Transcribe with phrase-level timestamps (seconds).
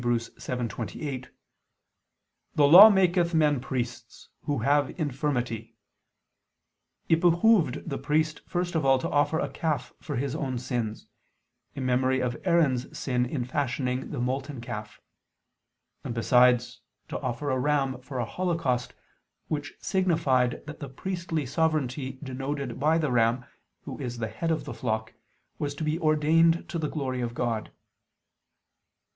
[0.03, 1.27] 7:28),
[2.55, 5.75] "the Law maketh men priests, who have infirmity,"
[7.07, 11.05] it behooved the priest first of all to offer a calf for his own sins,
[11.75, 14.99] in memory of Aaron's sin in fashioning the molten calf;
[16.03, 18.95] and besides, to offer a ram for a holocaust,
[19.49, 23.45] which signified that the priestly sovereignty denoted by the ram,
[23.83, 25.13] who is the head of the flock,
[25.59, 27.71] was to be ordained to the glory of God.